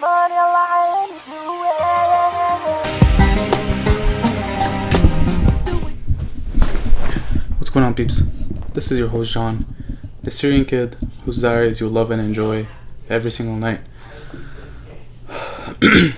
What's 0.00 0.08
going 7.68 7.84
on, 7.84 7.92
peeps? 7.94 8.22
This 8.72 8.90
is 8.90 8.98
your 8.98 9.08
host, 9.08 9.32
John, 9.32 9.66
the 10.22 10.30
Syrian 10.30 10.64
kid 10.64 10.96
whose 11.26 11.42
diaries 11.42 11.80
you 11.80 11.88
love 11.90 12.10
and 12.10 12.18
enjoy 12.18 12.66
every 13.10 13.30
single 13.30 13.56
night. 13.56 13.80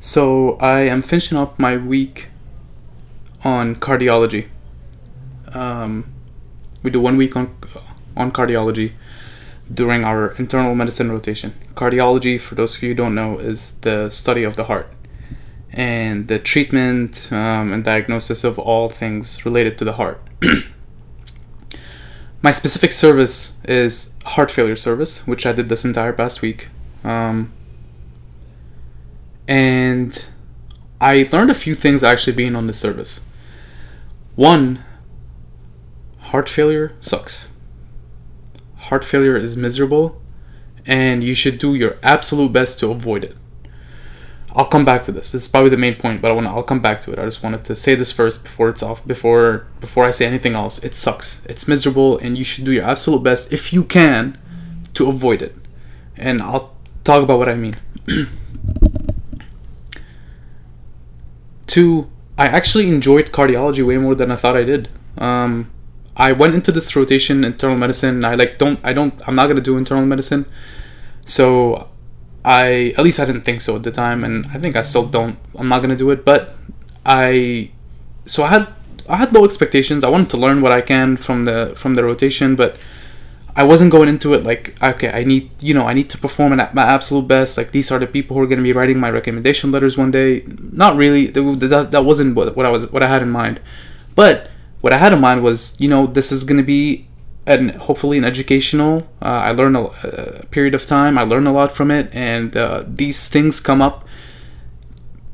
so, 0.00 0.56
I 0.56 0.80
am 0.80 1.02
finishing 1.02 1.38
up 1.38 1.56
my 1.56 1.76
week 1.76 2.30
on 3.44 3.76
cardiology. 3.76 4.48
Um, 5.52 6.12
we 6.82 6.90
do 6.90 7.00
one 7.00 7.16
week 7.16 7.36
on 7.36 7.56
on 8.16 8.32
cardiology 8.32 8.94
during 9.72 10.04
our 10.04 10.32
internal 10.32 10.74
medicine 10.74 11.12
rotation. 11.12 11.54
Cardiology, 11.74 12.40
for 12.40 12.54
those 12.54 12.76
of 12.76 12.82
you 12.82 12.90
who 12.90 12.94
don't 12.94 13.14
know, 13.14 13.38
is 13.38 13.78
the 13.80 14.10
study 14.10 14.42
of 14.42 14.56
the 14.56 14.64
heart 14.64 14.92
and 15.72 16.28
the 16.28 16.38
treatment 16.38 17.28
um, 17.32 17.72
and 17.72 17.84
diagnosis 17.84 18.44
of 18.44 18.58
all 18.58 18.88
things 18.88 19.44
related 19.44 19.78
to 19.78 19.84
the 19.84 19.92
heart. 19.92 20.20
My 22.42 22.50
specific 22.50 22.92
service 22.92 23.58
is 23.64 24.14
heart 24.24 24.50
failure 24.50 24.76
service, 24.76 25.26
which 25.26 25.46
I 25.46 25.52
did 25.52 25.68
this 25.68 25.84
entire 25.84 26.12
past 26.12 26.42
week. 26.42 26.68
Um, 27.04 27.52
and 29.46 30.26
I 31.00 31.28
learned 31.32 31.50
a 31.50 31.54
few 31.54 31.74
things 31.74 32.02
actually 32.02 32.34
being 32.34 32.56
on 32.56 32.66
this 32.66 32.78
service. 32.78 33.24
One, 34.36 34.82
heart 36.18 36.48
failure 36.48 36.96
sucks. 37.00 37.49
Heart 38.90 39.04
failure 39.04 39.36
is 39.36 39.56
miserable, 39.56 40.20
and 40.84 41.22
you 41.22 41.32
should 41.32 41.58
do 41.60 41.76
your 41.76 41.96
absolute 42.02 42.52
best 42.52 42.80
to 42.80 42.90
avoid 42.90 43.22
it. 43.22 43.36
I'll 44.52 44.64
come 44.64 44.84
back 44.84 45.02
to 45.02 45.12
this. 45.12 45.30
This 45.30 45.42
is 45.42 45.48
probably 45.48 45.70
the 45.70 45.76
main 45.76 45.94
point, 45.94 46.20
but 46.20 46.32
I 46.32 46.34
want 46.34 46.48
I'll 46.48 46.64
come 46.64 46.80
back 46.80 47.00
to 47.02 47.12
it. 47.12 47.18
I 47.20 47.24
just 47.24 47.40
wanted 47.40 47.64
to 47.66 47.76
say 47.76 47.94
this 47.94 48.10
first 48.10 48.42
before 48.42 48.68
it's 48.68 48.82
off 48.82 49.06
before 49.06 49.68
before 49.78 50.06
I 50.06 50.10
say 50.10 50.26
anything 50.26 50.54
else. 50.56 50.82
It 50.82 50.96
sucks. 50.96 51.46
It's 51.46 51.68
miserable 51.68 52.18
and 52.18 52.36
you 52.36 52.42
should 52.42 52.64
do 52.64 52.72
your 52.72 52.82
absolute 52.82 53.22
best 53.22 53.52
if 53.52 53.72
you 53.72 53.84
can 53.84 54.36
to 54.94 55.08
avoid 55.08 55.40
it. 55.40 55.54
And 56.16 56.42
I'll 56.42 56.74
talk 57.04 57.22
about 57.22 57.38
what 57.38 57.48
I 57.48 57.54
mean. 57.54 57.76
Two, 61.68 62.10
I 62.36 62.48
actually 62.48 62.88
enjoyed 62.88 63.30
cardiology 63.30 63.86
way 63.86 63.98
more 63.98 64.16
than 64.16 64.32
I 64.32 64.34
thought 64.34 64.56
I 64.56 64.64
did. 64.64 64.88
Um, 65.16 65.70
I 66.20 66.32
went 66.32 66.54
into 66.54 66.70
this 66.70 66.94
rotation 66.94 67.44
internal 67.44 67.78
medicine. 67.78 68.16
And 68.16 68.26
I 68.26 68.34
like 68.34 68.58
don't 68.58 68.78
I 68.84 68.92
don't 68.92 69.14
I'm 69.26 69.34
not 69.34 69.46
gonna 69.48 69.62
do 69.62 69.78
internal 69.78 70.04
medicine. 70.04 70.44
So 71.24 71.88
I 72.44 72.94
at 72.98 73.04
least 73.04 73.18
I 73.18 73.24
didn't 73.24 73.42
think 73.42 73.60
so 73.62 73.76
at 73.76 73.82
the 73.82 73.90
time, 73.90 74.22
and 74.22 74.46
I 74.54 74.58
think 74.58 74.76
I 74.76 74.82
still 74.82 75.06
don't. 75.06 75.38
I'm 75.58 75.68
not 75.68 75.80
gonna 75.80 75.96
do 75.96 76.10
it, 76.10 76.24
but 76.24 76.56
I 77.06 77.70
so 78.26 78.44
I 78.44 78.48
had 78.48 78.68
I 79.08 79.16
had 79.16 79.32
low 79.32 79.44
expectations. 79.44 80.04
I 80.04 80.10
wanted 80.10 80.30
to 80.30 80.36
learn 80.36 80.60
what 80.60 80.72
I 80.72 80.82
can 80.82 81.16
from 81.16 81.46
the 81.46 81.72
from 81.74 81.94
the 81.94 82.04
rotation, 82.04 82.54
but 82.54 82.76
I 83.56 83.64
wasn't 83.64 83.90
going 83.90 84.08
into 84.08 84.34
it 84.34 84.44
like 84.44 84.76
okay, 84.82 85.10
I 85.10 85.24
need 85.24 85.50
you 85.62 85.72
know 85.72 85.86
I 85.86 85.94
need 85.94 86.10
to 86.10 86.18
perform 86.18 86.58
at 86.60 86.74
my 86.74 86.82
absolute 86.82 87.28
best. 87.28 87.56
Like 87.56 87.72
these 87.72 87.90
are 87.90 87.98
the 87.98 88.06
people 88.06 88.36
who 88.36 88.42
are 88.42 88.46
gonna 88.46 88.68
be 88.70 88.74
writing 88.74 89.00
my 89.00 89.10
recommendation 89.10 89.72
letters 89.72 89.96
one 89.96 90.10
day. 90.10 90.44
Not 90.84 90.96
really. 90.96 91.28
That 91.28 91.90
that 91.90 92.04
wasn't 92.04 92.36
what 92.36 92.56
what 92.56 92.66
I 92.66 92.70
was 92.70 92.92
what 92.92 93.02
I 93.02 93.08
had 93.08 93.22
in 93.22 93.30
mind, 93.30 93.60
but 94.14 94.50
what 94.80 94.92
I 94.92 94.98
had 94.98 95.12
in 95.12 95.20
mind 95.20 95.42
was 95.42 95.76
you 95.78 95.88
know 95.88 96.06
this 96.06 96.32
is 96.32 96.44
gonna 96.44 96.62
be 96.62 97.06
and 97.46 97.72
hopefully 97.72 98.18
an 98.18 98.24
educational. 98.24 99.08
Uh, 99.20 99.48
I 99.48 99.52
learned 99.52 99.76
a, 99.76 100.40
a, 100.42 100.46
period 100.46 100.74
of 100.74 100.86
time. 100.86 101.18
I 101.18 101.22
learned 101.22 101.48
a 101.48 101.52
lot 101.52 101.72
from 101.72 101.90
it, 101.90 102.08
and 102.12 102.56
uh, 102.56 102.84
these 102.86 103.28
things 103.28 103.60
come 103.60 103.82
up 103.82 104.06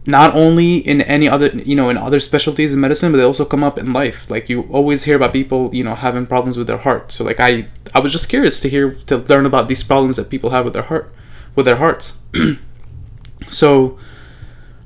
not 0.06 0.34
only 0.36 0.77
in 0.77 1.00
any 1.03 1.28
other, 1.28 1.48
you 1.48 1.75
know, 1.75 1.91
in 1.91 1.97
other 1.98 2.21
specialties 2.21 2.72
in 2.72 2.81
medicine, 2.81 3.10
but 3.10 3.19
they 3.19 3.25
also 3.25 3.44
come 3.44 3.65
up 3.65 3.76
in 3.76 3.93
life. 3.93 4.31
Like 4.31 4.48
you 4.48 4.62
always 4.62 5.03
hear 5.04 5.16
about 5.16 5.32
people, 5.32 5.75
you 5.75 5.82
know, 5.82 5.97
having 5.97 6.26
problems 6.26 6.56
with 6.56 6.69
their 6.69 6.78
heart. 6.78 7.10
So 7.10 7.25
like 7.25 7.41
I, 7.41 7.66
I 7.92 7.98
was 7.98 8.12
just 8.12 8.28
curious 8.28 8.60
to 8.60 8.69
hear 8.69 8.92
to 9.06 9.19
learn 9.19 9.47
about 9.47 9.69
these 9.69 9.82
problems 9.82 10.16
that 10.16 10.31
people 10.31 10.50
have 10.50 10.65
with 10.65 10.75
their 10.75 10.84
heart, 10.84 11.12
with 11.56 11.66
their 11.66 11.76
hearts. 11.76 12.19
so 13.48 13.98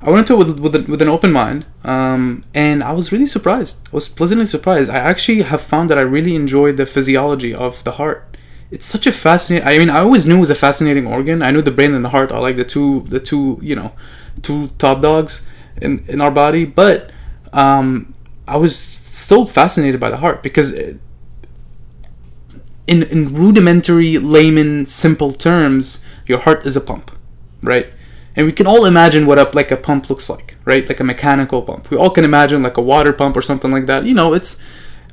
I 0.03 0.09
went 0.09 0.29
into 0.29 0.33
it 0.33 0.47
with 0.47 0.59
with, 0.59 0.89
with 0.89 1.01
an 1.01 1.09
open 1.09 1.31
mind, 1.31 1.65
um, 1.83 2.43
and 2.55 2.83
I 2.83 2.91
was 2.91 3.11
really 3.11 3.27
surprised. 3.27 3.75
I 3.87 3.95
was 3.95 4.09
pleasantly 4.09 4.47
surprised. 4.47 4.89
I 4.89 4.97
actually 4.97 5.43
have 5.43 5.61
found 5.61 5.89
that 5.91 5.97
I 5.99 6.01
really 6.01 6.35
enjoy 6.35 6.71
the 6.71 6.87
physiology 6.87 7.53
of 7.53 7.83
the 7.83 7.93
heart. 7.93 8.37
It's 8.71 8.85
such 8.85 9.05
a 9.05 9.11
fascinating. 9.11 9.67
I 9.67 9.77
mean, 9.77 9.89
I 9.91 9.99
always 9.99 10.25
knew 10.25 10.37
it 10.37 10.39
was 10.39 10.49
a 10.49 10.55
fascinating 10.55 11.05
organ. 11.05 11.43
I 11.43 11.51
knew 11.51 11.61
the 11.61 11.71
brain 11.71 11.93
and 11.93 12.03
the 12.03 12.09
heart 12.09 12.31
are 12.31 12.41
like 12.41 12.57
the 12.57 12.63
two 12.63 13.01
the 13.09 13.19
two 13.19 13.59
you 13.61 13.75
know 13.75 13.91
two 14.41 14.69
top 14.79 15.01
dogs 15.01 15.45
in 15.79 16.03
in 16.07 16.19
our 16.19 16.31
body, 16.31 16.65
but 16.65 17.11
um, 17.53 18.15
I 18.47 18.57
was 18.57 18.75
still 18.75 19.45
fascinated 19.45 19.99
by 19.99 20.09
the 20.09 20.17
heart 20.17 20.41
because. 20.41 20.73
It, 20.73 20.99
in, 22.87 23.03
in 23.03 23.33
rudimentary 23.33 24.17
layman 24.17 24.85
simple 24.85 25.31
terms 25.31 26.03
your 26.25 26.39
heart 26.39 26.65
is 26.65 26.75
a 26.75 26.81
pump 26.81 27.11
right 27.63 27.93
and 28.35 28.45
we 28.45 28.51
can 28.51 28.67
all 28.67 28.85
imagine 28.85 29.25
what 29.25 29.37
up 29.37 29.53
like 29.55 29.71
a 29.71 29.77
pump 29.77 30.09
looks 30.09 30.29
like 30.29 30.51
right? 30.65 30.87
Like 30.87 30.99
a 30.99 31.03
mechanical 31.03 31.61
pump. 31.61 31.89
We 31.89 31.97
all 31.97 32.09
can 32.09 32.23
imagine 32.23 32.63
like 32.63 32.77
a 32.77 32.81
water 32.81 33.13
pump 33.13 33.35
or 33.35 33.41
something 33.41 33.71
like 33.71 33.85
that. 33.85 34.05
You 34.05 34.13
know 34.13 34.33
it's 34.33 34.61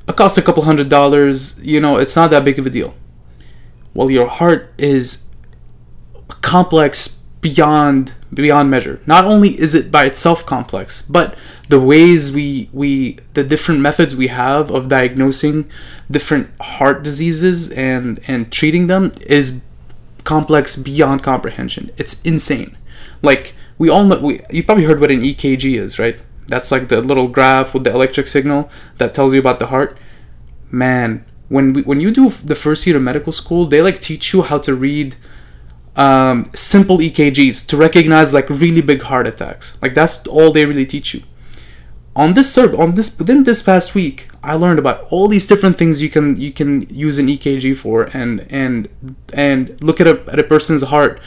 it 0.07 0.17
costs 0.17 0.39
a 0.39 0.43
couple 0.43 0.63
hundred 0.63 0.89
dollars. 0.89 1.59
You 1.65 1.81
know 1.81 1.97
it's 1.97 2.17
not 2.17 2.31
that 2.31 2.45
big 2.45 2.59
of 2.59 2.67
a 2.67 2.71
deal. 2.71 2.95
Well 3.95 4.11
your 4.11 4.27
heart 4.27 4.73
is 4.79 5.25
complex 6.43 7.25
beyond 7.41 8.15
beyond 8.33 8.71
measure. 8.71 9.01
Not 9.07 9.25
only 9.25 9.51
is 9.51 9.75
it 9.75 9.91
by 9.91 10.05
itself 10.05 10.45
complex 10.45 11.03
but 11.03 11.37
the 11.69 11.81
ways 11.81 12.33
we 12.33 12.69
we 12.73 13.19
the 13.35 13.45
different 13.45 13.81
methods 13.81 14.15
we 14.17 14.29
have 14.29 14.71
of 14.71 14.89
diagnosing 14.89 15.71
different 16.11 16.51
heart 16.61 17.03
diseases 17.03 17.71
and 17.73 18.21
and 18.27 18.53
treating 18.53 18.87
them 18.87 19.13
is 19.27 19.63
complex 20.25 20.77
beyond 20.77 21.23
comprehension. 21.23 21.91
It's 21.97 22.21
insane 22.23 22.77
like 23.23 23.55
we 23.79 23.89
all 23.89 24.05
know, 24.05 24.19
we, 24.21 24.41
you 24.51 24.65
probably 24.65 24.85
heard 24.85 25.01
what 25.01 25.11
an 25.11 25.23
EKG 25.23 25.79
is, 25.79 25.99
right? 25.99 26.19
That's 26.49 26.73
like 26.73 26.89
the 26.89 27.01
little 27.01 27.29
graph 27.29 27.75
with 27.75 27.85
the 27.85 27.93
electric 27.93 28.27
signal 28.27 28.71
that 28.97 29.15
tells 29.15 29.33
you 29.33 29.41
about 29.41 29.61
the 29.61 29.67
heart. 29.67 29.97
Man, 30.71 31.25
when 31.49 31.73
we, 31.73 31.83
when 31.83 32.01
you 32.01 32.11
do 32.11 32.31
the 32.31 32.55
first 32.55 32.87
year 32.87 32.97
of 32.97 33.03
medical 33.03 33.33
school, 33.33 33.67
they 33.67 33.81
like 33.81 34.01
teach 34.01 34.33
you 34.33 34.43
how 34.43 34.59
to 34.59 34.75
read 34.75 35.17
um, 35.97 36.47
simple 36.55 36.99
EKGs 36.99 37.67
to 37.67 37.77
recognize 37.77 38.35
like 38.35 38.49
really 38.49 38.81
big 38.81 39.03
heart 39.03 39.27
attacks. 39.27 39.79
Like 39.83 39.95
that's 39.95 40.27
all 40.27 40.53
they 40.53 40.65
really 40.65 40.87
teach 40.87 41.15
you. 41.15 41.23
On 42.17 42.33
this 42.33 42.53
serve 42.53 42.75
on 42.75 42.97
this 42.97 43.17
within 43.17 43.45
this 43.45 43.63
past 43.63 43.95
week, 43.95 44.29
I 44.43 44.55
learned 44.55 44.81
about 44.81 45.07
all 45.11 45.29
these 45.29 45.47
different 45.47 45.79
things 45.79 46.03
you 46.03 46.11
can 46.11 46.41
you 46.41 46.51
can 46.51 46.83
use 46.89 47.19
an 47.19 47.29
EKG 47.29 47.77
for 47.77 48.05
and 48.13 48.45
and 48.51 48.89
and 49.33 49.81
look 49.83 50.01
at 50.01 50.09
a 50.09 50.25
at 50.27 50.39
a 50.39 50.43
person's 50.43 50.83
heart 50.83 51.21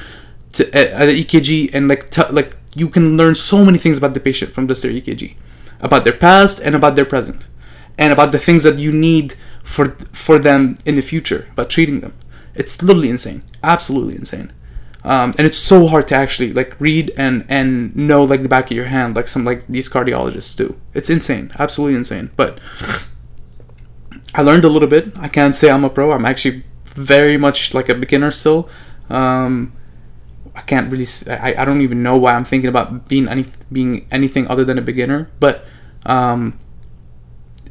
to 0.54 0.66
at, 0.76 1.06
the 1.08 1.24
EKG 1.24 1.74
and 1.74 1.88
like 1.88 2.10
t- 2.10 2.32
like 2.32 2.58
you 2.76 2.90
can 2.90 3.18
learn 3.18 3.36
so 3.36 3.66
many 3.66 3.78
things 3.78 3.98
about 3.98 4.14
the 4.14 4.20
patient 4.20 4.52
from 4.52 4.68
just 4.68 4.82
their 4.82 4.92
EKG, 4.92 5.36
about 5.80 6.04
their 6.04 6.14
past 6.14 6.60
and 6.60 6.76
about 6.76 6.96
their 6.96 7.06
present, 7.06 7.48
and 7.98 8.14
about 8.14 8.32
the 8.32 8.40
things 8.40 8.64
that 8.64 8.78
you 8.78 8.92
need 8.92 9.36
for 9.64 9.92
for 10.12 10.40
them 10.40 10.78
in 10.86 10.96
the 10.96 11.02
future 11.02 11.48
about 11.52 11.70
treating 11.70 12.00
them. 12.00 12.14
It's 12.56 12.82
literally 12.82 13.10
insane, 13.10 13.44
absolutely 13.64 14.16
insane, 14.16 14.52
um, 15.04 15.34
and 15.38 15.48
it's 15.48 15.58
so 15.58 15.88
hard 15.88 16.08
to 16.10 16.16
actually 16.16 16.54
like 16.54 16.80
read 16.80 17.12
and 17.18 17.46
and 17.50 17.96
know 17.96 18.24
like 18.24 18.44
the 18.44 18.50
back 18.50 18.66
of 18.66 18.78
your 18.78 18.86
hand 18.86 19.16
like 19.16 19.28
some 19.28 19.46
like 19.46 19.68
these 19.68 19.90
cardiologists 19.90 20.56
do. 20.56 20.78
It's 20.94 21.10
insane, 21.10 21.52
absolutely 21.60 21.98
insane. 21.98 22.32
But 22.36 22.60
I 24.34 24.42
learned 24.42 24.64
a 24.64 24.70
little 24.70 24.88
bit. 24.88 25.18
I 25.18 25.28
can't 25.28 25.56
say 25.56 25.70
I'm 25.70 25.84
a 25.84 25.90
pro. 25.90 26.12
I'm 26.12 26.26
actually 26.26 26.64
very 26.86 27.38
much 27.38 27.74
like 27.74 27.90
a 27.90 27.96
beginner 27.96 28.32
still. 28.32 28.70
Um, 29.10 29.74
I 30.56 30.62
can't 30.62 30.92
really. 30.92 31.06
I, 31.30 31.56
I 31.58 31.66
don't 31.66 31.82
even 31.82 32.04
know 32.04 32.18
why 32.18 32.34
I'm 32.34 32.44
thinking 32.44 32.68
about 32.68 33.08
being 33.08 33.28
any 33.28 33.46
being 33.72 34.06
anything 34.12 34.48
other 34.48 34.66
than 34.66 34.78
a 34.78 34.82
beginner. 34.82 35.30
But 35.40 35.66
um, 36.06 36.60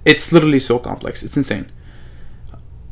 it's 0.05 0.33
literally 0.33 0.59
so 0.61 0.79
complex. 0.79 1.23
It's 1.23 1.37
insane. 1.37 1.71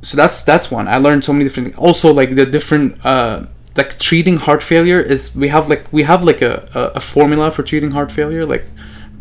So 0.02 0.16
that's 0.16 0.42
that's 0.42 0.70
one. 0.70 0.88
I 0.88 0.98
learned 0.98 1.24
so 1.24 1.32
many 1.32 1.44
different. 1.44 1.68
Things. 1.68 1.78
Also, 1.78 2.12
like 2.12 2.34
the 2.34 2.44
different 2.44 3.04
uh, 3.04 3.46
like 3.76 3.98
treating 3.98 4.36
heart 4.36 4.62
failure 4.62 5.00
is 5.00 5.34
we 5.34 5.48
have 5.48 5.68
like 5.68 5.90
we 5.92 6.02
have 6.02 6.22
like 6.22 6.42
a, 6.42 6.68
a, 6.74 6.80
a 6.96 7.00
formula 7.00 7.50
for 7.50 7.62
treating 7.62 7.92
heart 7.92 8.12
failure 8.12 8.44
like 8.44 8.64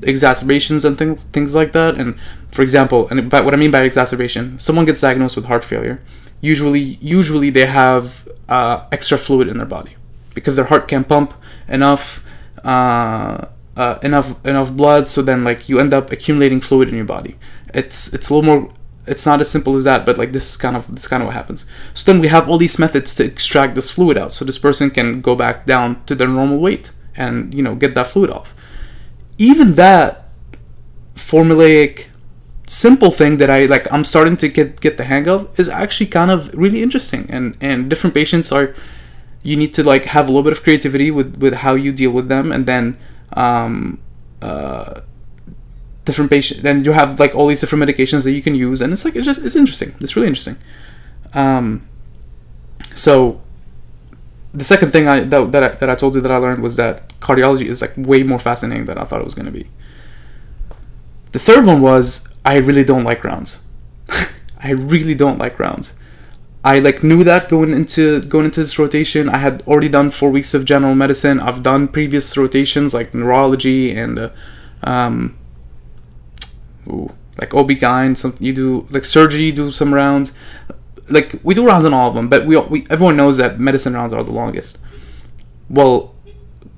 exacerbations 0.04 0.84
and 0.84 0.98
things 0.98 1.24
things 1.26 1.56
like 1.56 1.72
that. 1.72 1.96
And 1.96 2.20
for 2.52 2.62
example, 2.62 3.08
and 3.10 3.30
by, 3.30 3.40
what 3.42 3.54
I 3.54 3.58
mean 3.58 3.72
by 3.72 3.84
exacerbation, 3.84 4.60
someone 4.60 4.86
gets 4.86 5.00
diagnosed 5.00 5.38
with 5.38 5.46
heart 5.46 5.64
failure. 5.64 6.02
Usually, 6.42 7.00
usually 7.02 7.50
they 7.50 7.66
have 7.66 8.28
uh, 8.48 8.86
extra 8.92 9.18
fluid 9.18 9.48
in 9.48 9.58
their 9.58 9.66
body 9.66 9.97
because 10.38 10.56
their 10.58 10.70
heart 10.72 10.88
can't 10.88 11.08
pump 11.08 11.34
enough 11.68 12.06
uh, 12.64 13.46
uh, 13.76 13.98
enough 14.10 14.28
enough 14.46 14.70
blood 14.82 15.04
so 15.14 15.22
then 15.22 15.44
like 15.50 15.68
you 15.70 15.80
end 15.80 15.94
up 15.94 16.12
accumulating 16.12 16.62
fluid 16.62 16.88
in 16.90 16.96
your 16.96 17.10
body 17.18 17.34
it's 17.74 18.14
it's 18.14 18.30
a 18.30 18.34
little 18.34 18.48
more 18.52 18.62
it's 19.08 19.26
not 19.26 19.40
as 19.40 19.50
simple 19.50 19.76
as 19.76 19.86
that, 19.86 20.06
but 20.06 20.18
like 20.18 20.34
this 20.34 20.48
is 20.52 20.58
kind 20.58 20.76
of 20.76 20.86
this 20.94 21.04
is 21.04 21.08
kind 21.08 21.24
of 21.24 21.28
what 21.28 21.36
happens. 21.36 21.66
So 21.94 22.12
then 22.12 22.22
we 22.22 22.28
have 22.28 22.48
all 22.50 22.58
these 22.58 22.78
methods 22.78 23.16
to 23.16 23.24
extract 23.24 23.74
this 23.74 23.90
fluid 23.90 24.18
out, 24.18 24.34
so 24.34 24.44
this 24.46 24.60
person 24.60 24.90
can 24.90 25.22
go 25.22 25.36
back 25.36 25.66
down 25.66 26.04
to 26.06 26.14
their 26.14 26.28
normal 26.28 26.60
weight 26.60 26.92
and 27.16 27.54
you 27.54 27.64
know 27.64 27.74
get 27.74 27.96
that 27.96 28.08
fluid 28.08 28.30
off. 28.30 28.54
Even 29.38 29.76
that 29.76 30.30
formulaic, 31.16 32.08
simple 32.68 33.12
thing 33.12 33.38
that 33.38 33.50
I 33.50 33.66
like, 33.66 33.92
I'm 33.92 34.04
starting 34.04 34.36
to 34.38 34.50
get 34.50 34.82
get 34.82 34.98
the 34.98 35.06
hang 35.06 35.28
of 35.28 35.58
is 35.58 35.70
actually 35.70 36.08
kind 36.08 36.30
of 36.30 36.54
really 36.54 36.84
interesting, 36.84 37.26
and 37.30 37.58
and 37.62 37.90
different 37.90 38.14
patients 38.14 38.52
are. 38.52 38.76
You 39.50 39.56
need 39.62 39.74
to 39.78 39.84
like 39.84 40.06
have 40.16 40.26
a 40.28 40.32
little 40.34 40.48
bit 40.50 40.56
of 40.58 40.62
creativity 40.66 41.10
with 41.18 41.30
with 41.44 41.54
how 41.64 41.74
you 41.84 41.92
deal 42.02 42.12
with 42.12 42.28
them, 42.34 42.52
and 42.52 42.66
then 42.72 42.98
um, 43.34 44.00
uh, 44.42 45.02
different 46.08 46.32
patients 46.32 46.62
then 46.64 46.86
you 46.86 46.94
have 46.94 47.20
like 47.20 47.36
all 47.36 47.48
these 47.48 47.62
different 47.62 47.84
medications 47.84 48.24
that 48.24 48.32
you 48.32 48.42
can 48.42 48.56
use 48.56 48.82
and 48.82 48.94
it's 48.94 49.04
like 49.06 49.16
it's 49.16 49.26
just 49.26 49.42
it's 49.46 49.58
interesting. 49.64 49.94
It's 50.00 50.16
really 50.16 50.30
interesting. 50.34 50.58
Um 51.34 51.88
so 52.94 53.42
the 54.54 54.64
second 54.64 54.90
thing 54.92 55.08
i 55.08 55.20
that, 55.20 55.52
that 55.52 55.64
I, 55.64 55.70
that 55.80 55.90
I 55.90 55.96
told 55.96 56.16
you 56.16 56.22
that 56.22 56.32
i 56.32 56.38
learned 56.38 56.64
was 56.64 56.78
that 56.78 56.96
cardiology 57.20 57.68
is 57.74 57.82
like 57.82 57.94
way 57.96 58.24
more 58.24 58.40
fascinating 58.40 58.86
than 58.86 58.98
i 58.98 59.04
thought 59.04 59.20
it 59.20 59.26
was 59.26 59.36
going 59.40 59.52
to 59.54 59.58
be. 59.62 59.70
The 61.34 61.40
third 61.48 61.66
one 61.66 61.82
was 61.82 62.28
i 62.46 62.56
really 62.58 62.86
don't 62.92 63.04
like 63.04 63.24
rounds. 63.24 63.52
I 64.70 64.72
really 64.72 65.16
don't 65.24 65.38
like 65.38 65.60
rounds 65.60 65.94
I 66.68 66.80
like 66.80 67.02
knew 67.02 67.24
that 67.24 67.48
going 67.48 67.72
into 67.72 68.20
going 68.34 68.44
into 68.44 68.60
this 68.60 68.78
rotation. 68.78 69.30
I 69.30 69.38
had 69.38 69.64
already 69.66 69.88
done 69.88 70.12
four 70.12 70.30
weeks 70.30 70.54
of 70.54 70.66
general 70.66 70.96
medicine. 70.96 71.40
I've 71.40 71.64
done 71.64 71.88
previous 71.88 72.36
rotations 72.36 72.94
like 72.94 73.14
neurology 73.14 73.96
and 73.96 74.20
uh, 74.20 74.30
um, 74.84 75.38
ooh, 76.90 77.14
like 77.40 77.54
OB-GYN. 77.54 78.18
Some 78.18 78.36
you 78.42 78.52
do 78.52 78.86
like 78.90 79.06
surgery. 79.06 79.44
You 79.44 79.54
do 79.54 79.72
some 79.72 79.94
rounds. 79.94 80.34
Like 81.08 81.40
we 81.42 81.54
do 81.56 81.66
rounds 81.66 81.86
on 81.86 81.94
all 81.94 82.10
of 82.10 82.16
them, 82.16 82.28
but 82.28 82.46
we, 82.46 82.58
we 82.58 82.86
everyone 82.90 83.16
knows 83.16 83.38
that 83.38 83.62
medicine 83.62 83.94
rounds 83.94 84.12
are 84.12 84.24
the 84.26 84.34
longest. 84.34 84.78
Well, 85.70 86.16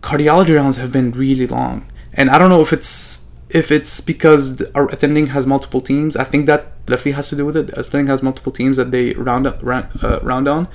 cardiology 0.01 0.55
rounds 0.55 0.77
have 0.77 0.91
been 0.91 1.09
really 1.13 1.47
long, 1.47 1.91
and 2.13 2.29
I 2.29 2.37
don't 2.37 2.51
know 2.51 2.61
if 2.61 2.71
it's 2.71 3.27
if 3.49 3.71
it's 3.71 4.01
because 4.01 4.61
our 4.73 4.85
attending 4.91 5.27
has 5.27 5.47
multiple 5.47 5.81
teams, 5.81 6.15
I 6.15 6.25
think 6.25 6.45
that 6.45 6.73
definitely 6.89 7.13
has 7.13 7.29
to 7.29 7.35
do 7.35 7.45
with 7.45 7.55
it. 7.55 7.69
Attending 7.77 8.07
has 8.07 8.21
multiple 8.21 8.51
teams 8.51 8.77
that 8.77 8.91
they 8.91 9.13
round 9.13 9.47
up, 9.47 9.59
round, 9.61 9.87
uh, 10.03 10.19
round 10.21 10.47
on, 10.47 10.67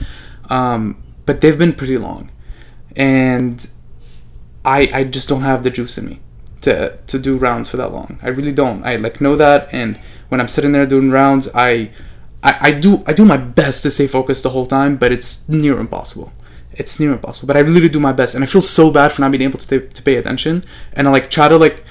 um, 0.49 1.03
but 1.27 1.41
they've 1.41 1.59
been 1.59 1.73
pretty 1.73 1.99
long, 1.99 2.31
and 2.97 3.69
I 4.65 4.89
I 4.93 5.05
just 5.05 5.29
don't 5.29 5.43
have 5.43 5.63
the 5.63 5.71
juice 5.71 5.99
in 5.99 6.07
me 6.07 6.21
to 6.63 6.99
to 7.07 7.19
do 7.19 7.37
rounds 7.37 7.69
for 7.69 7.77
that 7.77 7.93
long. 7.93 8.19
I 8.23 8.29
really 8.29 8.53
don't. 8.53 8.85
I 8.85 8.97
like 8.97 9.21
know 9.21 9.37
that, 9.37 9.69
and 9.73 9.97
when 10.29 10.41
I'm 10.41 10.49
sitting 10.49 10.73
there 10.73 10.87
doing 10.87 11.11
rounds, 11.11 11.49
I 11.55 11.91
I, 12.43 12.57
I 12.61 12.71
do 12.73 13.03
I 13.07 13.13
do 13.13 13.25
my 13.25 13.37
best 13.37 13.83
to 13.83 13.91
stay 13.91 14.07
focused 14.07 14.43
the 14.43 14.51
whole 14.51 14.67
time, 14.67 14.97
but 14.97 15.13
it's 15.13 15.49
near 15.49 15.79
impossible. 15.79 16.33
It's 16.73 16.99
near 16.99 17.13
impossible. 17.13 17.47
But 17.47 17.57
i 17.57 17.61
really 17.61 17.89
do 17.89 18.01
my 18.01 18.13
best. 18.13 18.35
And 18.35 18.43
i 18.45 18.47
feel 18.47 18.61
so 18.63 18.91
bad 18.91 19.13
for 19.13 19.21
not 19.23 19.31
being 19.31 19.43
able 19.43 19.59
to, 19.59 19.69
t- 19.81 19.89
to 19.89 20.03
pay 20.03 20.17
attention. 20.17 20.65
And 20.93 21.07
i 21.07 21.11
like 21.11 21.31
try 21.31 21.49
to 21.49 21.57
like 21.57 21.85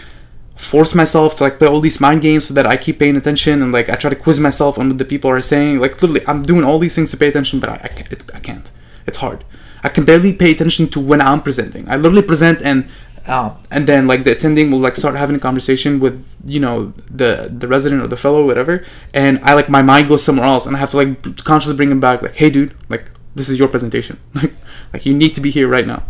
force 0.66 0.96
myself 0.96 1.36
to 1.38 1.44
like 1.44 1.58
play 1.60 1.68
all 1.68 1.80
these 1.80 2.00
mind 2.00 2.22
games 2.22 2.48
so 2.48 2.54
that 2.54 2.66
I 2.66 2.78
keep 2.78 3.00
paying 3.00 3.16
attention 3.16 3.62
and 3.62 3.72
like 3.72 3.90
I 3.90 3.96
try 3.96 4.10
to 4.10 4.16
quiz 4.16 4.40
myself 4.40 4.78
on 4.78 4.90
what 4.90 4.98
the 4.98 5.06
people 5.06 5.30
are 5.30 5.42
saying. 5.42 5.80
Like 5.80 6.02
literally, 6.02 6.26
I'm 6.28 6.44
doing 6.44 6.64
all 6.64 6.80
these 6.80 6.96
things 6.96 7.12
to 7.12 7.18
pay 7.18 7.28
attention, 7.28 7.60
but 7.60 7.70
I, 7.70 7.82
I 7.84 7.88
can't. 7.88 8.12
It, 8.12 8.32
I 8.34 8.40
can't. 8.40 8.72
It's 9.06 9.18
hard. 9.18 9.44
I 9.84 9.90
can 9.90 10.06
barely 10.06 10.34
pay 10.34 10.52
attention 10.52 10.88
to 10.90 11.00
when 11.00 11.22
I'm 11.22 11.42
presenting. 11.42 11.88
I 11.90 11.98
literally 11.98 12.22
present 12.22 12.62
and 12.62 12.88
uh, 13.26 13.56
and 13.72 13.88
then 13.88 14.06
like 14.06 14.26
the 14.26 14.32
attending 14.32 14.70
will 14.70 14.80
like 14.80 14.96
start 14.96 15.16
having 15.16 15.36
a 15.36 15.40
conversation 15.40 16.00
with 16.00 16.26
you 16.46 16.60
know 16.60 16.94
the 17.10 17.50
the 17.58 17.68
resident 17.68 18.02
or 18.02 18.08
the 18.08 18.18
fellow 18.18 18.46
whatever, 18.46 18.86
and 19.14 19.40
I 19.44 19.54
like 19.54 19.70
my 19.70 19.82
mind 19.82 20.10
goes 20.10 20.24
somewhere 20.24 20.46
else, 20.46 20.66
and 20.66 20.76
I 20.76 20.80
have 20.80 20.90
to 20.90 20.98
like 20.98 21.44
consciously 21.44 21.78
bring 21.78 21.92
him 21.92 22.00
back. 22.00 22.22
Like, 22.22 22.36
hey, 22.36 22.50
dude, 22.50 22.74
like 22.90 23.12
this 23.36 23.50
is 23.50 23.60
your 23.60 23.68
presentation. 23.68 24.20
Like, 24.34 24.54
like 24.94 25.06
you 25.06 25.14
need 25.14 25.34
to 25.36 25.42
be 25.42 25.50
here 25.50 25.68
right 25.68 25.88
now. 25.88 26.04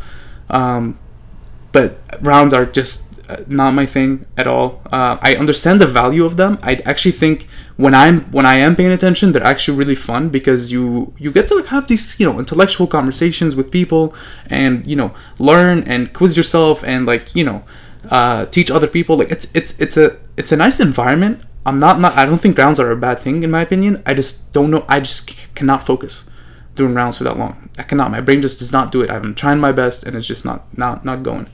Um, 0.50 1.00
but 1.71 2.00
rounds 2.21 2.53
are 2.53 2.65
just 2.65 3.12
not 3.47 3.73
my 3.73 3.85
thing 3.85 4.25
at 4.37 4.47
all. 4.47 4.81
Uh, 4.91 5.17
I 5.21 5.35
understand 5.35 5.79
the 5.79 5.87
value 5.87 6.25
of 6.25 6.37
them. 6.37 6.57
I 6.61 6.75
actually 6.85 7.11
think 7.11 7.47
when 7.77 7.93
I'm 7.93 8.21
when 8.31 8.45
I 8.45 8.55
am 8.55 8.75
paying 8.75 8.91
attention, 8.91 9.31
they're 9.31 9.43
actually 9.43 9.77
really 9.77 9.95
fun 9.95 10.29
because 10.29 10.71
you 10.71 11.13
you 11.17 11.31
get 11.31 11.47
to 11.49 11.55
like 11.55 11.67
have 11.67 11.87
these 11.87 12.19
you 12.19 12.25
know 12.25 12.37
intellectual 12.39 12.87
conversations 12.87 13.55
with 13.55 13.71
people 13.71 14.13
and 14.49 14.85
you 14.85 14.95
know 14.95 15.13
learn 15.39 15.83
and 15.83 16.13
quiz 16.13 16.35
yourself 16.35 16.83
and 16.83 17.05
like 17.05 17.33
you 17.35 17.43
know 17.43 17.63
uh, 18.11 18.45
teach 18.47 18.69
other 18.69 18.87
people. 18.87 19.17
Like 19.17 19.31
it's 19.31 19.47
it's 19.53 19.79
it's 19.79 19.97
a 19.97 20.17
it's 20.37 20.51
a 20.51 20.57
nice 20.57 20.79
environment. 20.79 21.41
I'm 21.65 21.79
not 21.79 21.99
not 21.99 22.13
I 22.17 22.25
don't 22.25 22.39
think 22.39 22.57
rounds 22.57 22.79
are 22.79 22.91
a 22.91 22.97
bad 22.97 23.19
thing 23.19 23.43
in 23.43 23.51
my 23.51 23.61
opinion. 23.61 24.03
I 24.05 24.13
just 24.13 24.51
don't 24.53 24.69
know. 24.69 24.85
I 24.89 24.99
just 24.99 25.29
c- 25.29 25.47
cannot 25.55 25.83
focus 25.83 26.29
doing 26.75 26.93
rounds 26.93 27.17
for 27.17 27.23
that 27.23 27.37
long. 27.37 27.69
I 27.77 27.83
cannot. 27.83 28.11
My 28.11 28.21
brain 28.21 28.41
just 28.41 28.59
does 28.59 28.71
not 28.71 28.91
do 28.91 29.01
it. 29.01 29.09
I'm 29.09 29.33
trying 29.35 29.59
my 29.59 29.71
best 29.71 30.03
and 30.03 30.15
it's 30.15 30.27
just 30.27 30.43
not 30.45 30.65
not 30.77 31.05
not 31.05 31.23
going. 31.23 31.47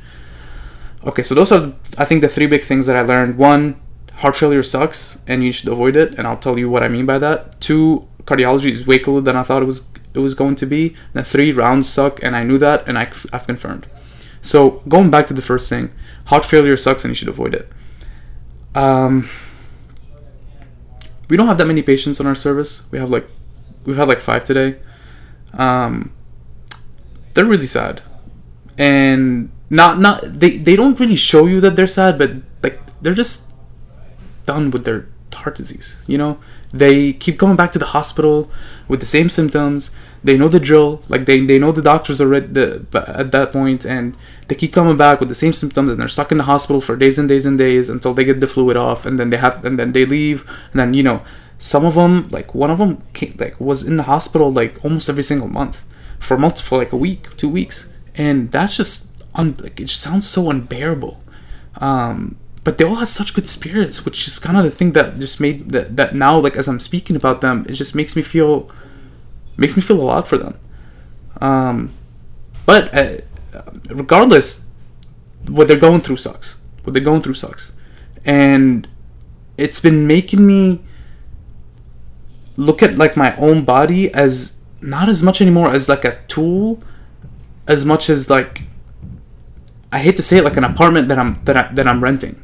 Okay, 1.06 1.22
so 1.22 1.34
those 1.34 1.52
are, 1.52 1.74
I 1.98 2.06
think, 2.06 2.22
the 2.22 2.28
three 2.28 2.48
big 2.48 2.62
things 2.62 2.86
that 2.88 2.96
I 2.96 3.02
learned. 3.02 3.38
One, 3.38 3.80
heart 4.16 4.36
failure 4.36 4.64
sucks, 4.64 5.22
and 5.28 5.44
you 5.44 5.52
should 5.52 5.70
avoid 5.70 5.96
it, 5.96 6.16
and 6.16 6.28
I'll 6.28 6.38
tell 6.38 6.58
you 6.60 6.70
what 6.70 6.84
I 6.84 6.90
mean 6.90 7.06
by 7.06 7.18
that. 7.20 7.62
Two, 7.62 8.08
cardiology 8.26 8.72
is 8.72 8.86
way 8.86 9.00
cooler 9.00 9.22
than 9.22 9.38
I 9.38 9.44
thought 9.44 9.62
it 9.62 9.66
was 9.66 9.88
it 10.14 10.20
was 10.20 10.34
going 10.34 10.56
to 10.56 10.66
be. 10.66 10.96
And 11.14 11.26
three, 11.26 11.52
rounds 11.52 11.88
suck, 11.88 12.22
and 12.22 12.36
I 12.36 12.44
knew 12.44 12.58
that, 12.58 12.88
and 12.88 12.98
I, 12.98 13.12
I've 13.32 13.46
confirmed. 13.46 13.86
So 14.42 14.82
going 14.88 15.10
back 15.10 15.28
to 15.28 15.34
the 15.34 15.42
first 15.42 15.70
thing, 15.70 15.92
heart 16.26 16.44
failure 16.44 16.76
sucks, 16.76 17.06
and 17.06 17.12
you 17.12 17.16
should 17.16 17.30
avoid 17.30 17.54
it. 17.54 17.72
Um, 18.76 19.30
we 21.30 21.38
don't 21.38 21.48
have 21.48 21.58
that 21.60 21.68
many 21.68 21.82
patients 21.82 22.20
on 22.20 22.28
our 22.28 22.36
service. 22.36 22.84
We 22.92 23.00
have 23.00 23.10
like, 23.10 23.28
we've 23.86 23.98
had 23.98 24.08
like 24.08 24.20
five 24.20 24.44
today. 24.44 24.80
Um, 25.54 26.14
they're 27.34 27.46
really 27.46 27.68
sad, 27.68 28.02
and 28.78 29.52
not 29.70 30.00
not 30.00 30.22
they 30.24 30.58
they 30.58 30.76
don't 30.76 31.00
really 31.00 31.16
show 31.16 31.46
you 31.46 31.62
that 31.62 31.76
they're 31.76 31.88
sad 31.88 32.18
but 32.18 32.32
like 32.64 32.80
they're 33.02 33.14
just 33.14 33.54
done 34.46 34.72
with 34.72 34.84
their 34.86 35.08
heart 35.34 35.56
disease 35.56 36.04
you 36.08 36.18
know? 36.18 36.38
They 36.72 37.14
keep 37.14 37.40
coming 37.40 37.56
back 37.56 37.72
to 37.72 37.80
the 37.80 37.88
hospital 37.88 38.50
with 38.88 39.00
the 39.00 39.06
same 39.06 39.30
symptoms. 39.30 39.92
They 40.24 40.38
know 40.38 40.48
the 40.48 40.60
drill. 40.60 41.02
Like 41.10 41.26
they, 41.26 41.44
they 41.46 41.58
know 41.58 41.72
the 41.72 41.82
doctors 41.82 42.22
are 42.22 42.34
at, 42.34 42.54
the, 42.54 42.86
at 43.08 43.32
that 43.32 43.52
point 43.52 43.86
and 43.86 44.16
they 44.48 44.56
keep 44.56 44.74
coming 44.74 44.98
back 44.98 45.20
with 45.20 45.30
the 45.30 45.36
same 45.36 45.54
symptoms 45.54 45.92
and 45.92 46.00
they're 46.00 46.08
stuck 46.08 46.32
in 46.32 46.38
the 46.38 46.44
hospital 46.44 46.82
for 46.82 46.96
days 46.96 47.18
and 47.18 47.28
days 47.28 47.46
and 47.46 47.58
days 47.58 47.90
until 47.90 48.14
they 48.14 48.24
get 48.24 48.40
the 48.40 48.48
fluid 48.48 48.78
off 48.78 49.06
and 49.06 49.18
then 49.18 49.30
they 49.30 49.38
have 49.38 49.66
and 49.66 49.80
then 49.80 49.94
they 49.94 50.06
leave. 50.06 50.48
And 50.72 50.80
then 50.80 50.94
you 50.94 51.04
know 51.04 51.24
some 51.58 51.86
of 51.86 51.96
them 51.96 52.30
like 52.30 52.54
one 52.54 52.70
of 52.70 52.78
them 52.78 53.04
came, 53.14 53.36
like 53.40 53.60
was 53.60 53.88
in 53.88 53.98
the 53.98 54.04
hospital 54.04 54.52
like 54.52 54.84
almost 54.84 55.10
every 55.10 55.24
single 55.24 55.48
month 55.48 55.86
for 56.20 56.38
months 56.38 56.62
for 56.62 56.78
like 56.78 56.92
a 56.92 56.98
week 56.98 57.36
two 57.36 57.50
weeks. 57.50 57.92
And 58.16 58.52
that's 58.52 58.78
just 58.78 59.09
un- 59.36 59.56
like, 59.60 59.80
it 59.80 59.90
sounds 59.90 60.28
so 60.28 60.50
unbearable. 60.50 61.22
Um, 61.78 62.38
but 62.64 62.78
they 62.78 62.86
all 62.86 62.96
had 62.96 63.08
such 63.08 63.34
good 63.34 63.48
spirits, 63.48 64.06
which 64.06 64.28
is 64.28 64.38
kind 64.38 64.58
of 64.58 64.64
the 64.64 64.72
thing 64.72 64.92
that 64.94 65.20
just 65.20 65.40
made 65.40 65.72
that 65.72 65.96
that 65.96 66.14
now 66.14 66.38
like 66.38 66.56
as 66.56 66.68
I'm 66.68 66.80
speaking 66.80 67.16
about 67.16 67.42
them, 67.42 67.66
it 67.70 67.74
just 67.74 67.96
makes 67.96 68.16
me 68.16 68.22
feel 68.22 68.70
makes 69.58 69.76
me 69.76 69.82
feel 69.82 70.00
a 70.02 70.04
lot 70.04 70.28
for 70.28 70.38
them. 70.38 70.60
Um, 71.42 71.94
but 72.66 72.94
uh, 72.94 73.22
regardless, 73.90 74.70
what 75.48 75.68
they're 75.68 75.80
going 75.80 76.02
through 76.02 76.18
sucks. 76.18 76.58
What 76.84 76.94
they're 76.94 77.04
going 77.04 77.22
through 77.22 77.36
sucks, 77.36 77.74
and 78.26 78.88
it's 79.58 79.80
been 79.80 80.06
making 80.06 80.46
me 80.46 80.82
look 82.58 82.84
at 82.84 82.98
like 82.98 83.16
my 83.16 83.36
own 83.38 83.64
body 83.64 84.14
as 84.14 84.58
not 84.82 85.10
as 85.10 85.24
much 85.24 85.42
anymore 85.42 85.72
as 85.72 85.88
like 85.88 86.04
a 86.06 86.20
tool, 86.28 86.82
as 87.68 87.86
much 87.86 88.10
as 88.10 88.30
like 88.30 88.64
I 89.92 90.00
hate 90.00 90.16
to 90.18 90.24
say 90.24 90.38
it, 90.38 90.44
like 90.44 90.58
an 90.58 90.64
apartment 90.64 91.08
that 91.08 91.18
I'm 91.18 91.36
that 91.46 91.58
I, 91.58 91.74
that 91.74 91.88
I'm 91.88 92.04
renting, 92.04 92.44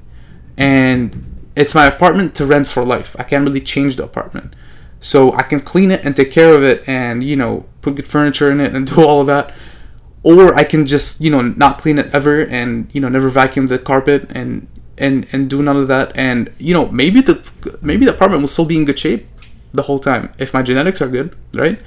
and 0.57 1.51
it's 1.55 1.75
my 1.75 1.85
apartment 1.85 2.35
to 2.35 2.45
rent 2.45 2.67
for 2.67 2.83
life. 2.83 3.15
I 3.19 3.23
can't 3.23 3.43
really 3.43 3.61
change 3.61 3.97
the 3.97 4.03
apartment, 4.03 4.55
so 4.99 5.33
I 5.33 5.43
can 5.43 5.59
clean 5.59 5.91
it 5.91 6.03
and 6.03 6.15
take 6.15 6.31
care 6.31 6.55
of 6.55 6.63
it, 6.63 6.87
and 6.87 7.23
you 7.23 7.35
know 7.35 7.65
put 7.81 7.95
good 7.95 8.07
furniture 8.07 8.51
in 8.51 8.59
it 8.59 8.73
and 8.73 8.87
do 8.95 9.03
all 9.03 9.21
of 9.21 9.27
that, 9.27 9.53
or 10.23 10.55
I 10.55 10.63
can 10.63 10.85
just 10.85 11.21
you 11.21 11.29
know 11.29 11.41
not 11.41 11.77
clean 11.77 11.99
it 11.99 12.07
ever 12.13 12.41
and 12.41 12.89
you 12.93 13.01
know 13.01 13.09
never 13.09 13.29
vacuum 13.29 13.67
the 13.67 13.77
carpet 13.77 14.29
and 14.31 14.67
and 14.97 15.27
and 15.31 15.49
do 15.49 15.61
none 15.61 15.77
of 15.77 15.87
that, 15.87 16.11
and 16.15 16.51
you 16.57 16.73
know 16.73 16.87
maybe 16.87 17.21
the 17.21 17.47
maybe 17.81 18.05
the 18.05 18.13
apartment 18.15 18.41
will 18.41 18.47
still 18.47 18.65
be 18.65 18.77
in 18.77 18.85
good 18.85 18.97
shape 18.97 19.27
the 19.71 19.83
whole 19.83 19.99
time 19.99 20.33
if 20.39 20.51
my 20.51 20.63
genetics 20.63 20.99
are 20.99 21.09
good, 21.09 21.35
right? 21.53 21.79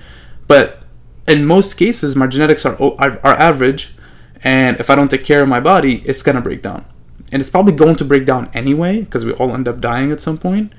But 0.46 0.84
in 1.26 1.44
most 1.44 1.74
cases, 1.74 2.14
my 2.14 2.28
genetics 2.28 2.64
are 2.64 2.80
are, 2.80 3.18
are 3.24 3.34
average 3.34 3.94
and 4.42 4.78
if 4.78 4.90
I 4.90 4.94
don't 4.94 5.10
take 5.10 5.24
care 5.24 5.42
of 5.42 5.48
my 5.48 5.60
body, 5.60 6.02
it's 6.06 6.22
gonna 6.22 6.40
break 6.40 6.62
down. 6.62 6.84
And 7.30 7.40
it's 7.40 7.50
probably 7.50 7.72
going 7.72 7.96
to 7.96 8.04
break 8.04 8.24
down 8.24 8.50
anyway, 8.54 9.02
because 9.02 9.24
we 9.24 9.32
all 9.32 9.54
end 9.54 9.68
up 9.68 9.80
dying 9.80 10.10
at 10.10 10.20
some 10.20 10.38
point. 10.38 10.72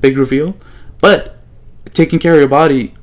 Big 0.00 0.18
reveal. 0.18 0.56
But 1.00 1.36
taking 1.94 2.18
care 2.18 2.34
of 2.34 2.40
your 2.40 2.48
body, 2.48 2.94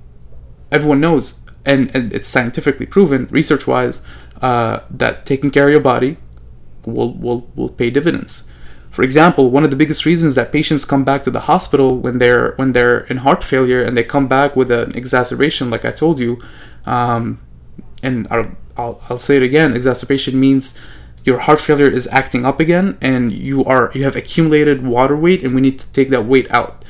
everyone 0.71 0.99
knows, 0.99 1.41
and, 1.65 1.93
and 1.95 2.11
it's 2.11 2.27
scientifically 2.27 2.85
proven, 2.85 3.27
research 3.31 3.67
wise, 3.67 4.01
uh, 4.41 4.81
that 4.89 5.25
taking 5.25 5.51
care 5.51 5.65
of 5.65 5.71
your 5.71 5.81
body 5.81 6.17
will, 6.85 7.13
will, 7.13 7.49
will 7.55 7.69
pay 7.69 7.89
dividends. 7.89 8.47
For 8.89 9.03
example, 9.03 9.51
one 9.51 9.63
of 9.63 9.69
the 9.69 9.75
biggest 9.75 10.05
reasons 10.05 10.35
that 10.35 10.51
patients 10.51 10.83
come 10.83 11.03
back 11.03 11.23
to 11.23 11.31
the 11.31 11.41
hospital 11.41 11.97
when 11.97 12.17
they're 12.17 12.53
when 12.55 12.71
they're 12.71 13.01
in 13.01 13.17
heart 13.17 13.43
failure 13.43 13.83
and 13.83 13.95
they 13.95 14.03
come 14.03 14.27
back 14.27 14.55
with 14.55 14.71
an 14.71 14.95
exacerbation, 14.95 15.69
like 15.69 15.85
I 15.85 15.91
told 15.91 16.19
you, 16.19 16.39
um, 16.85 17.39
and 18.01 18.27
I'll, 18.29 18.51
I'll, 18.77 19.01
I'll 19.09 19.17
say 19.17 19.37
it 19.37 19.43
again, 19.43 19.73
exacerbation 19.73 20.39
means 20.39 20.79
your 21.23 21.39
heart 21.39 21.59
failure 21.59 21.89
is 21.89 22.07
acting 22.07 22.45
up 22.45 22.59
again 22.59 22.97
and 23.01 23.33
you 23.33 23.63
are 23.65 23.91
you 23.93 24.03
have 24.03 24.15
accumulated 24.15 24.85
water 24.85 25.17
weight 25.17 25.43
and 25.43 25.53
we 25.53 25.61
need 25.61 25.77
to 25.77 25.87
take 25.87 26.09
that 26.09 26.23
weight 26.25 26.49
out 26.49 26.83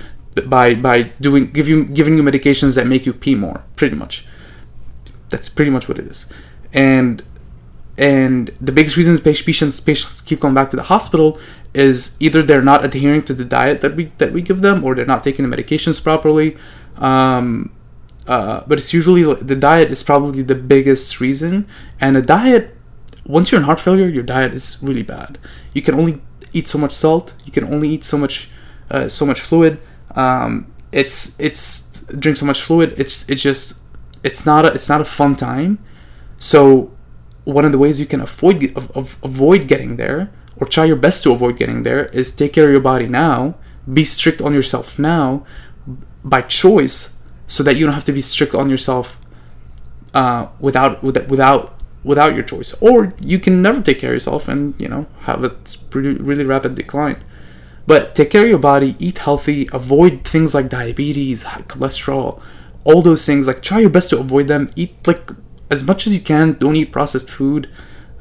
by 0.45 0.75
by 0.75 1.03
doing 1.19 1.51
give 1.51 1.67
you 1.67 1.85
giving 1.85 2.15
you 2.15 2.23
medications 2.23 2.75
that 2.75 2.87
make 2.87 3.05
you 3.05 3.13
pee 3.13 3.35
more 3.35 3.63
pretty 3.75 3.95
much. 3.95 4.25
That's 5.29 5.49
pretty 5.49 5.71
much 5.71 5.87
what 5.87 5.99
it 5.99 6.07
is. 6.07 6.27
And 6.73 7.23
and 7.97 8.47
the 8.61 8.71
biggest 8.71 8.95
reasons 8.95 9.19
patients 9.19 9.79
patients 9.79 10.21
keep 10.21 10.39
coming 10.41 10.55
back 10.55 10.69
to 10.69 10.77
the 10.77 10.83
hospital 10.83 11.39
is 11.73 12.15
either 12.19 12.41
they're 12.41 12.61
not 12.61 12.85
adhering 12.85 13.21
to 13.23 13.33
the 13.33 13.45
diet 13.45 13.81
that 13.81 13.95
we 13.95 14.05
that 14.19 14.31
we 14.31 14.41
give 14.41 14.61
them 14.61 14.83
or 14.83 14.95
they're 14.95 15.05
not 15.05 15.23
taking 15.23 15.47
the 15.49 15.55
medications 15.55 16.01
properly. 16.01 16.57
Um, 16.97 17.71
uh, 18.29 18.63
but 18.67 18.77
it's 18.77 18.93
usually 18.93 19.23
the 19.33 19.55
diet 19.55 19.89
is 19.89 20.03
probably 20.03 20.43
the 20.43 20.53
biggest 20.53 21.19
reason. 21.19 21.67
And 21.99 22.15
a 22.15 22.21
diet 22.21 22.77
once 23.25 23.51
you're 23.51 23.59
in 23.59 23.65
heart 23.65 23.79
failure 23.79 24.07
your 24.07 24.23
diet 24.23 24.53
is 24.53 24.77
really 24.83 25.01
bad. 25.01 25.39
You 25.73 25.81
can 25.81 25.95
only 25.95 26.21
eat 26.53 26.67
so 26.67 26.77
much 26.77 26.93
salt. 26.93 27.33
You 27.43 27.51
can 27.51 27.65
only 27.65 27.89
eat 27.89 28.03
so 28.03 28.19
much 28.19 28.51
uh, 28.91 29.07
so 29.09 29.25
much 29.25 29.41
fluid. 29.41 29.79
Um, 30.13 30.71
it's 30.91 31.39
it's 31.39 32.05
drink 32.19 32.37
so 32.37 32.45
much 32.45 32.61
fluid. 32.61 32.93
It's 32.97 33.27
it's 33.27 33.41
just 33.41 33.81
it's 34.23 34.45
not 34.45 34.63
a 34.63 34.73
it's 34.73 34.89
not 34.89 35.01
a 35.01 35.05
fun 35.05 35.35
time. 35.35 35.79
So 36.37 36.91
one 37.45 37.65
of 37.65 37.71
the 37.71 37.79
ways 37.79 37.99
you 37.99 38.05
can 38.05 38.21
avoid 38.21 38.73
avoid 39.23 39.67
getting 39.67 39.95
there 39.95 40.29
or 40.57 40.67
try 40.67 40.85
your 40.85 40.97
best 40.97 41.23
to 41.23 41.31
avoid 41.31 41.57
getting 41.57 41.81
there 41.81 42.05
is 42.07 42.35
take 42.35 42.53
care 42.53 42.65
of 42.65 42.71
your 42.71 42.85
body 42.93 43.07
now. 43.07 43.55
Be 43.91 44.05
strict 44.05 44.39
on 44.39 44.53
yourself 44.53 44.99
now. 44.99 45.47
By 46.23 46.41
choice 46.41 47.18
so 47.49 47.61
that 47.63 47.75
you 47.75 47.85
don't 47.85 47.93
have 47.93 48.05
to 48.05 48.13
be 48.13 48.21
strict 48.21 48.55
on 48.55 48.69
yourself 48.69 49.19
uh, 50.13 50.47
without 50.61 51.03
without 51.03 51.73
without 52.05 52.33
your 52.33 52.43
choice. 52.43 52.73
Or 52.81 53.13
you 53.19 53.37
can 53.39 53.61
never 53.61 53.81
take 53.81 53.99
care 53.99 54.11
of 54.11 54.15
yourself 54.15 54.47
and 54.47 54.79
you 54.79 54.87
know 54.87 55.07
have 55.27 55.43
a 55.43 55.49
pretty 55.89 56.13
really 56.13 56.45
rapid 56.45 56.75
decline. 56.75 57.21
But 57.85 58.15
take 58.15 58.29
care 58.29 58.43
of 58.43 58.49
your 58.49 58.59
body 58.59 58.95
eat 58.99 59.17
healthy 59.17 59.67
avoid 59.73 60.23
things 60.23 60.53
like 60.53 60.69
diabetes 60.69 61.43
cholesterol 61.43 62.41
all 62.83 63.01
those 63.01 63.25
things. 63.25 63.47
Like 63.47 63.61
try 63.61 63.79
your 63.79 63.89
best 63.89 64.09
to 64.11 64.19
avoid 64.19 64.47
them. 64.47 64.71
Eat 64.75 64.95
like 65.05 65.31
as 65.69 65.83
much 65.83 66.07
as 66.07 66.13
you 66.13 66.21
can. 66.21 66.53
Don't 66.53 66.75
eat 66.75 66.91
processed 66.91 67.29
food. 67.29 67.69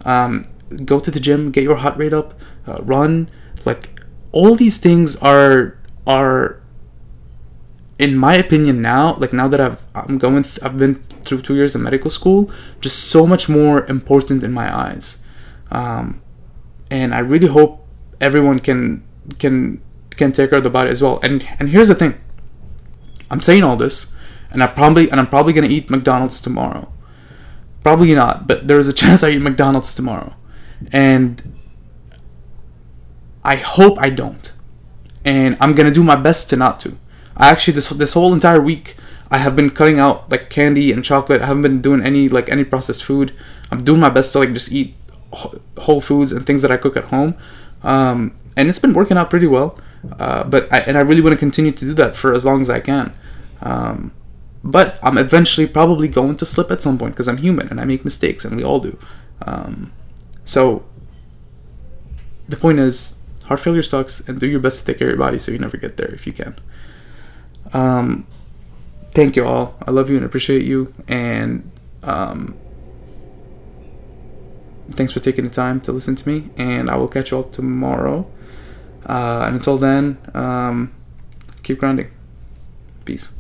Um, 0.04 0.44
go 0.85 1.00
to 1.00 1.11
the 1.11 1.20
gym. 1.20 1.50
Get 1.50 1.64
your 1.64 1.76
heart 1.76 1.97
rate 1.97 2.12
up. 2.12 2.35
Uh, 2.66 2.80
run. 2.82 3.30
Like 3.64 4.00
all 4.32 4.54
these 4.56 4.78
things 4.78 5.16
are 5.16 5.78
are 6.06 6.61
in 7.99 8.17
my 8.17 8.35
opinion 8.35 8.81
now 8.81 9.17
like 9.17 9.33
now 9.33 9.49
that 9.49 9.61
i've 9.61 9.83
i'm 9.95 10.19
going 10.19 10.43
th- 10.43 10.62
i've 10.62 10.76
been 10.76 10.95
through 11.25 11.43
two 11.43 11.57
years 11.57 11.75
of 11.75 11.81
medical 11.81 12.11
school 12.11 12.50
just 12.81 13.11
so 13.11 13.26
much 13.26 13.49
more 13.49 13.85
important 13.87 14.43
in 14.43 14.52
my 14.52 14.75
eyes. 14.75 15.23
Um, 15.71 16.23
and 16.90 17.14
i 17.14 17.19
really 17.19 17.49
hope 17.49 17.87
everyone 18.21 18.59
can 18.61 19.05
can 19.38 19.83
can 20.11 20.33
take 20.33 20.50
care 20.50 20.59
of 20.59 20.64
the 20.64 20.71
body 20.71 20.90
as 20.90 21.02
well. 21.02 21.21
And 21.23 21.47
and 21.59 21.69
here's 21.69 21.88
the 21.88 21.95
thing. 21.95 22.19
I'm 23.31 23.43
saying 23.43 23.62
all 23.62 23.76
this 23.76 24.12
and 24.50 24.62
i 24.62 24.67
probably 24.67 25.11
and 25.11 25.21
i'm 25.21 25.26
probably 25.26 25.52
going 25.52 25.69
to 25.69 25.75
eat 25.75 25.90
mcdonald's 25.90 26.40
tomorrow. 26.40 26.90
Probably 27.83 28.14
not 28.14 28.47
but 28.47 28.67
there's 28.69 28.88
a 28.88 28.93
chance 29.02 29.23
i 29.23 29.31
eat 29.31 29.43
mcdonald's 29.43 29.95
tomorrow. 29.95 30.35
And 30.93 31.43
i 33.45 33.57
hope 33.57 33.99
i 33.99 34.09
don't. 34.09 34.52
And 35.25 35.57
i'm 35.61 35.75
going 35.75 35.87
to 35.87 35.93
do 35.93 36.02
my 36.02 36.17
best 36.17 36.49
to 36.50 36.57
not 36.57 36.81
to 36.81 36.97
I 37.38 37.49
actually 37.50 37.75
this 37.75 37.88
this 37.90 38.12
whole 38.14 38.35
entire 38.35 38.61
week 38.61 38.97
I 39.30 39.38
have 39.38 39.54
been 39.54 39.71
cutting 39.71 39.99
out 39.99 40.30
like 40.30 40.49
candy 40.49 40.92
and 40.92 41.04
chocolate. 41.04 41.42
I 41.42 41.47
haven't 41.47 41.62
been 41.62 41.83
doing 41.83 42.02
any 42.02 42.28
like 42.28 42.49
any 42.49 42.64
processed 42.64 43.04
food. 43.04 43.35
I'm 43.71 43.85
doing 43.85 44.00
my 44.00 44.11
best 44.11 44.33
to 44.33 44.38
like 44.38 44.52
just 44.52 44.73
eat 44.73 44.95
whole 45.33 46.00
foods 46.00 46.33
and 46.33 46.47
things 46.47 46.62
that 46.62 46.71
I 46.71 46.78
cook 46.78 46.97
at 46.97 47.04
home, 47.04 47.37
um, 47.83 48.35
and 48.57 48.68
it's 48.68 48.78
been 48.78 48.95
working 48.95 49.18
out 49.18 49.28
pretty 49.28 49.47
well. 49.47 49.78
Uh, 50.18 50.45
but 50.45 50.73
I, 50.73 50.78
and 50.80 50.97
I 50.97 51.02
really 51.02 51.21
want 51.21 51.35
to 51.35 51.38
continue 51.38 51.73
to 51.73 51.85
do 51.85 51.95
that 51.95 52.16
for 52.16 52.33
as 52.33 52.45
long 52.45 52.61
as 52.61 52.71
I 52.71 52.80
can. 52.80 53.12
Um, 53.61 54.12
but 54.64 54.99
I'm 55.02 55.18
eventually 55.18 55.66
probably 55.66 56.09
going 56.09 56.37
to 56.37 56.47
slip 56.47 56.71
at 56.71 56.80
some 56.80 56.99
point 56.99 57.14
because 57.14 57.28
I'm 57.28 57.38
human 57.38 57.68
and 57.68 57.80
I 57.80 57.85
make 57.85 58.04
mistakes 58.04 58.45
and 58.45 58.57
we 58.57 58.64
all 58.64 58.80
do. 58.80 58.99
Um, 59.42 59.92
so 60.45 60.85
the 62.49 62.57
point 62.57 62.78
is, 62.78 63.18
heart 63.45 63.61
failure 63.61 63.83
sucks, 63.83 64.21
and 64.21 64.40
do 64.40 64.47
your 64.47 64.61
best 64.61 64.80
to 64.80 64.87
take 64.87 64.99
care 64.99 65.09
of 65.09 65.12
your 65.12 65.18
body 65.18 65.38
so 65.38 65.52
you 65.52 65.59
never 65.59 65.76
get 65.76 65.97
there 65.97 66.12
if 66.14 66.26
you 66.26 66.33
can. 66.33 66.57
Um, 67.72 68.26
thank 69.12 69.37
you 69.37 69.44
all. 69.44 69.76
I 69.87 69.90
love 69.90 70.10
you 70.10 70.16
and 70.16 70.25
appreciate 70.25 70.62
you. 70.62 70.92
And 71.06 71.70
um, 72.02 72.56
thanks 74.90 75.12
for 75.12 75.20
taking 75.20 75.44
the 75.44 75.50
time 75.50 75.80
to 75.82 75.92
listen 75.92 76.14
to 76.16 76.28
me. 76.28 76.50
And 76.56 76.90
I 76.90 76.96
will 76.96 77.08
catch 77.08 77.30
you 77.30 77.38
all 77.38 77.44
tomorrow. 77.44 78.30
Uh, 79.06 79.44
and 79.46 79.56
until 79.56 79.78
then, 79.78 80.18
um, 80.34 80.92
keep 81.62 81.78
grinding. 81.78 82.10
Peace. 83.04 83.32